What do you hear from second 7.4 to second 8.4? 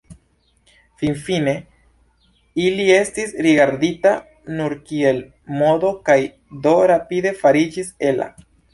fariĝis ela.